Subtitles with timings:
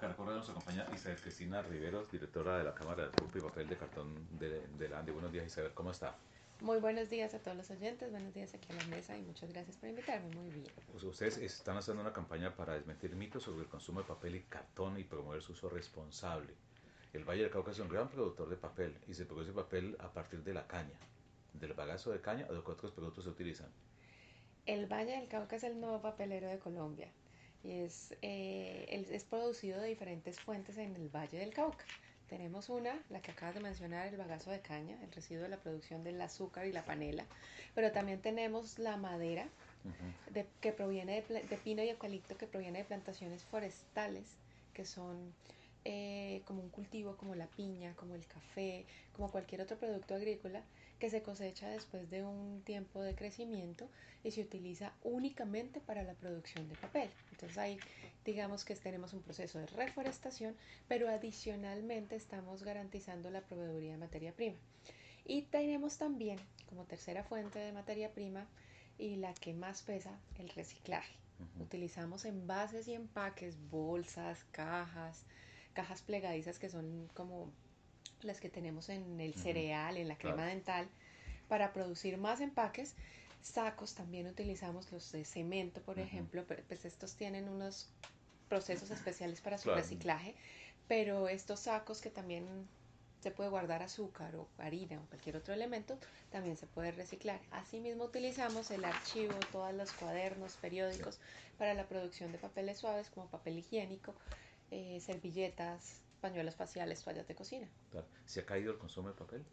[0.00, 4.14] Nos acompaña Isabel Cristina Riveros, directora de la Cámara de Pulpa y Papel de Cartón
[4.38, 5.12] de, de la Ande.
[5.12, 6.16] Buenos días, Isabel, ¿cómo está?
[6.62, 9.52] Muy buenos días a todos los oyentes, buenos días aquí en la mesa y muchas
[9.52, 10.72] gracias por invitarme, muy bien.
[10.90, 14.42] Pues ustedes están haciendo una campaña para desmentir mitos sobre el consumo de papel y
[14.44, 16.54] cartón y promover su uso responsable.
[17.12, 20.10] El Valle del Cauca es un gran productor de papel y se produce papel a
[20.10, 20.98] partir de la caña,
[21.52, 23.68] del bagazo de caña o de otros productos se utilizan.
[24.64, 27.12] El Valle del Cauca es el nuevo papelero de Colombia
[27.62, 31.84] y es, eh, es producido de diferentes fuentes en el Valle del Cauca.
[32.28, 35.56] Tenemos una, la que acabas de mencionar, el bagazo de caña, el residuo de la
[35.56, 37.26] producción del azúcar y la panela,
[37.74, 39.48] pero también tenemos la madera
[40.30, 44.36] de, que proviene de, de, pino y eucalipto que proviene de plantaciones forestales,
[44.74, 45.34] que son
[45.84, 50.62] eh, como un cultivo como la piña, como el café, como cualquier otro producto agrícola
[51.00, 53.88] que se cosecha después de un tiempo de crecimiento
[54.22, 57.10] y se utiliza únicamente para la producción de papel.
[57.32, 57.78] Entonces ahí
[58.24, 60.54] digamos que tenemos un proceso de reforestación,
[60.86, 64.56] pero adicionalmente estamos garantizando la proveeduría de materia prima.
[65.24, 68.46] Y tenemos también como tercera fuente de materia prima
[68.98, 71.14] y la que más pesa, el reciclaje.
[71.58, 75.24] Utilizamos envases y empaques, bolsas, cajas,
[75.72, 77.50] cajas plegadizas que son como
[78.22, 80.88] las que tenemos en el cereal, en la crema dental,
[81.50, 82.94] para producir más empaques.
[83.42, 87.88] Sacos también utilizamos los de cemento, por ejemplo, pero pues estos tienen unos
[88.48, 90.36] procesos especiales para su reciclaje,
[90.86, 92.46] pero estos sacos que también
[93.20, 95.98] se puede guardar azúcar o harina o cualquier otro elemento,
[96.30, 97.40] también se puede reciclar.
[97.50, 101.18] Asimismo utilizamos el archivo, todos los cuadernos, periódicos
[101.58, 104.14] para la producción de papeles suaves como papel higiénico,
[104.70, 107.68] eh, servilletas, pañuelos faciales, toallas de cocina.
[108.26, 109.44] ¿Se ha caído el consumo de papel?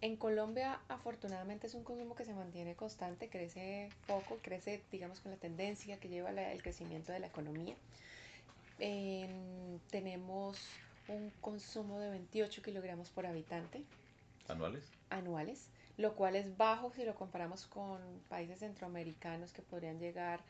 [0.00, 5.32] En Colombia, afortunadamente, es un consumo que se mantiene constante, crece poco, crece, digamos, con
[5.32, 7.74] la tendencia que lleva el crecimiento de la economía.
[9.90, 10.56] tenemos
[11.08, 13.82] un consumo de 28 kilogramos por habitante.
[14.46, 14.84] ¿Anuales?
[15.10, 20.40] Anuales, lo cual es bajo si lo comparamos con países centroamericanos que podrían llegar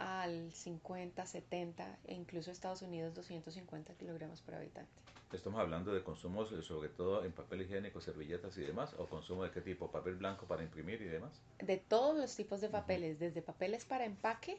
[0.00, 4.90] al 50, 70 e incluso Estados Unidos 250 kilogramos por habitante.
[5.32, 9.44] Estamos hablando de consumos eh, sobre todo en papel higiénico, servilletas y demás, o consumo
[9.44, 11.40] de qué tipo, papel blanco para imprimir y demás.
[11.60, 14.58] De todos los tipos de papeles, desde papeles para empaque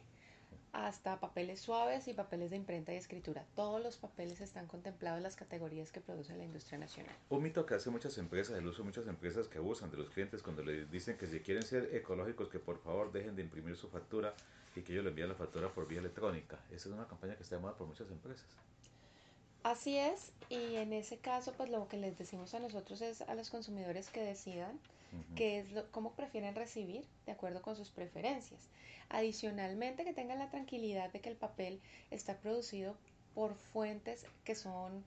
[0.73, 3.45] hasta papeles suaves y papeles de imprenta y escritura.
[3.55, 7.15] Todos los papeles están contemplados en las categorías que produce la industria nacional.
[7.29, 10.09] Un mito que hace muchas empresas, el uso de muchas empresas que abusan de los
[10.09, 13.75] clientes cuando les dicen que si quieren ser ecológicos, que por favor dejen de imprimir
[13.75, 14.33] su factura
[14.75, 16.57] y que ellos le envíen la factura por vía electrónica.
[16.69, 18.47] Esa es una campaña que está de moda por muchas empresas.
[19.63, 23.35] Así es, y en ese caso, pues lo que les decimos a nosotros es a
[23.35, 24.79] los consumidores que decidan
[25.35, 28.69] qué es lo, cómo prefieren recibir de acuerdo con sus preferencias.
[29.09, 31.79] Adicionalmente, que tengan la tranquilidad de que el papel
[32.09, 32.95] está producido
[33.35, 35.03] por fuentes que son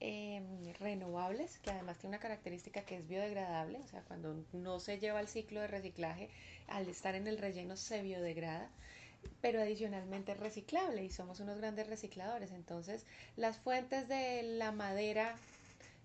[0.00, 4.98] em, renovables, que además tiene una característica que es biodegradable, o sea, cuando no se
[4.98, 6.30] lleva el ciclo de reciclaje,
[6.68, 8.70] al estar en el relleno se biodegrada
[9.40, 12.50] pero adicionalmente reciclable y somos unos grandes recicladores.
[12.50, 13.04] Entonces,
[13.36, 15.36] las fuentes de la madera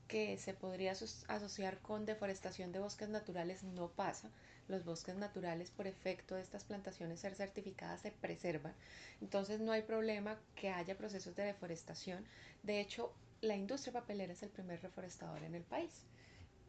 [0.08, 4.30] que se podría asociar con deforestación de bosques naturales no pasa.
[4.68, 8.74] Los bosques naturales, por efecto de estas plantaciones ser certificadas, se preservan.
[9.22, 12.26] Entonces no hay problema que haya procesos de deforestación.
[12.62, 15.92] De hecho, la industria papelera es el primer reforestador en el país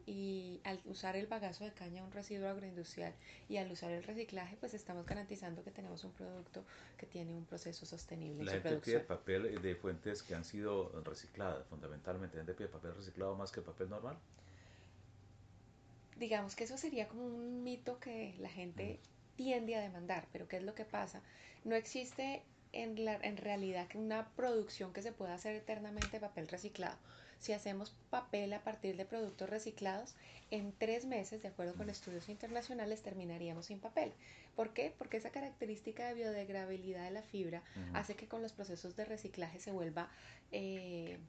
[0.05, 3.13] y al usar el bagazo de caña, un residuo agroindustrial,
[3.49, 6.63] y al usar el reciclaje, pues estamos garantizando que tenemos un producto
[6.97, 8.45] que tiene un proceso sostenible.
[8.45, 12.37] La gente pide papel de fuentes que han sido recicladas, fundamentalmente.
[12.37, 14.17] ¿La gente pide papel reciclado más que papel normal?
[16.17, 18.99] Digamos que eso sería como un mito que la gente
[19.35, 21.21] tiende a demandar, pero ¿qué es lo que pasa?
[21.65, 26.47] No existe en, la, en realidad una producción que se pueda hacer eternamente de papel
[26.47, 26.97] reciclado
[27.39, 30.15] si hacemos papel a partir de productos reciclados,
[30.51, 34.13] en tres meses, de acuerdo con estudios internacionales, terminaríamos sin papel.
[34.55, 34.93] ¿Por qué?
[34.97, 37.61] Porque esa característica de biodegradabilidad de la fibra
[37.93, 40.09] hace que con los procesos de reciclaje se vuelva
[40.51, 41.19] eh,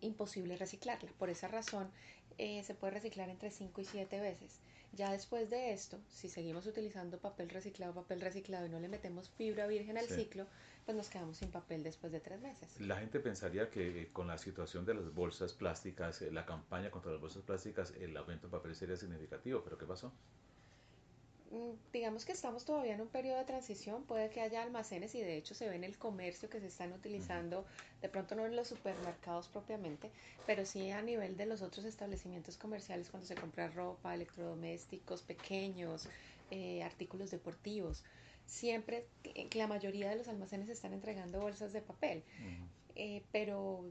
[0.00, 1.10] imposible reciclarla.
[1.18, 1.90] Por esa razón,
[2.38, 4.60] eh, se puede reciclar entre 5 y 7 veces.
[4.96, 9.28] Ya después de esto, si seguimos utilizando papel reciclado, papel reciclado y no le metemos
[9.28, 10.46] fibra virgen al ciclo,
[10.86, 12.80] pues nos quedamos sin papel después de tres meses.
[12.80, 16.90] La gente pensaría que eh, con la situación de las bolsas plásticas, eh, la campaña
[16.90, 20.12] contra las bolsas plásticas, el aumento de papel sería significativo, pero ¿qué pasó?
[21.50, 25.20] Mm, digamos que estamos todavía en un periodo de transición, puede que haya almacenes y
[25.20, 27.64] de hecho se ve en el comercio que se están utilizando,
[28.02, 30.10] de pronto no en los supermercados propiamente,
[30.46, 36.08] pero sí a nivel de los otros establecimientos comerciales cuando se compra ropa, electrodomésticos pequeños,
[36.50, 38.02] eh, artículos deportivos.
[38.44, 39.06] Siempre,
[39.54, 42.22] la mayoría de los almacenes están entregando bolsas de papel.
[42.96, 43.84] eh, pero,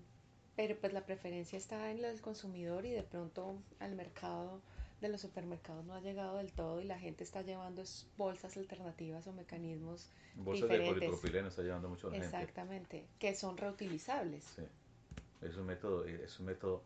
[0.56, 4.62] pero pues la preferencia está en lo del consumidor y de pronto al mercado
[5.06, 7.84] de los supermercados no ha llegado del todo y la gente está llevando
[8.18, 14.44] bolsas alternativas o mecanismos bolsas de polipropileno está llevando mucho la exactamente que son reutilizables.
[14.56, 14.64] Sí.
[15.42, 16.84] es un método es un método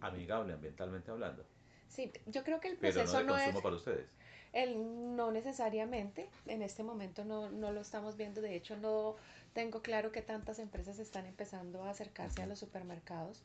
[0.00, 1.44] amigable ambientalmente hablando.
[1.88, 4.08] Sí yo creo que el proceso Pero no, de consumo para ustedes.
[4.52, 8.40] el, no necesariamente en este momento no, no lo estamos viendo.
[8.40, 9.16] De hecho no
[9.52, 13.42] tengo claro que tantas empresas están empezando a acercarse a los supermercados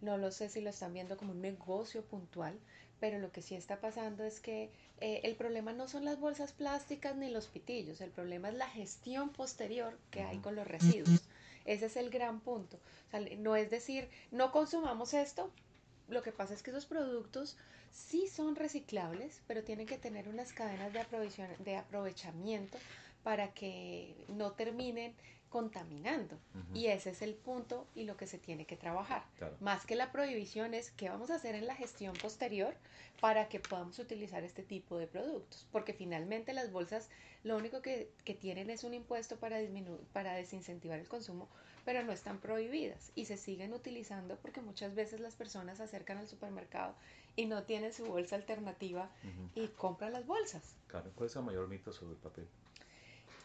[0.00, 2.58] no lo sé si lo están viendo como un negocio puntual,
[3.00, 4.70] pero lo que sí está pasando es que
[5.00, 8.68] eh, el problema no son las bolsas plásticas ni los pitillos, el problema es la
[8.68, 11.22] gestión posterior que hay con los residuos.
[11.64, 12.78] Ese es el gran punto.
[13.38, 15.50] no es decir, no consumamos esto,
[16.08, 17.56] lo que pasa es que esos productos
[17.92, 21.04] sí son reciclables, pero tienen que tener unas cadenas de,
[21.64, 22.78] de aprovechamiento
[23.22, 25.14] para que no terminen
[25.50, 26.38] contaminando.
[26.72, 29.24] Y ese es el punto y lo que se tiene que trabajar.
[29.60, 32.74] Más que la prohibición es qué vamos a hacer en la gestión posterior
[33.20, 35.66] para que podamos utilizar este tipo de productos.
[35.72, 37.10] Porque finalmente las bolsas
[37.42, 39.58] lo único que, tienen es un impuesto para,
[40.12, 41.48] para desincentivar el consumo,
[41.84, 46.18] pero no están prohibidas y se siguen utilizando porque muchas veces las personas se acercan
[46.18, 46.94] al supermercado
[47.36, 49.10] y no tienen su bolsa alternativa
[49.54, 50.76] y compran las bolsas.
[50.86, 52.46] Claro, ¿cuál es el mayor mito sobre el papel?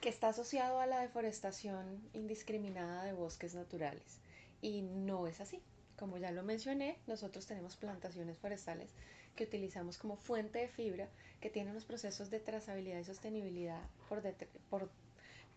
[0.01, 4.19] Que está asociado a la deforestación indiscriminada de bosques naturales.
[4.61, 5.61] Y no es así.
[5.97, 8.91] Como ya lo mencioné, nosotros tenemos plantaciones forestales
[9.35, 11.09] que utilizamos como fuente de fibra,
[11.41, 14.89] que tienen unos procesos de trazabilidad y sostenibilidad por,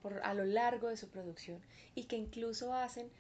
[0.03, 1.61] por, a lo largo de su producción
[1.95, 3.11] y que incluso hacen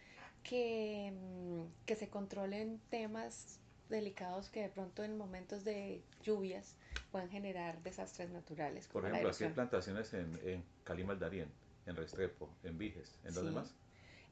[0.42, 6.74] que, mm, que se controlen temas delicados que de pronto en momentos de lluvias
[7.10, 8.86] pueden generar desastres naturales.
[8.88, 11.50] Por ejemplo, aquí hay plantaciones en, en Calimaldarien,
[11.86, 13.74] en Restrepo, en Viges, ¿en dónde más?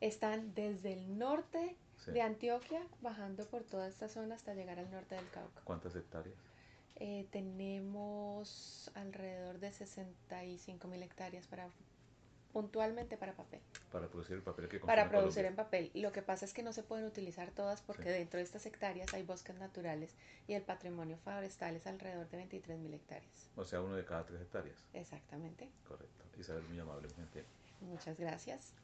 [0.01, 1.77] Están desde el norte
[2.07, 5.63] de Antioquia, bajando por toda esta zona hasta llegar al norte del Cauca.
[5.65, 6.37] ¿Cuántas hectáreas?
[6.97, 11.69] Eh, tenemos alrededor de 65 mil hectáreas para
[12.53, 13.61] puntualmente para papel.
[13.93, 15.91] Para producir el papel que Para producir en papel.
[15.95, 19.13] Lo que pasa es que no se pueden utilizar todas porque dentro de estas hectáreas
[19.15, 20.15] hay bosques naturales
[20.47, 23.51] y el patrimonio forestal es alrededor de 23 mil hectáreas.
[23.57, 24.85] O sea, uno de cada tres hectáreas.
[24.93, 25.71] Exactamente.
[25.87, 26.25] Correcto.
[26.39, 27.09] Isabel, muy amable.
[27.81, 28.75] Muchas gracias.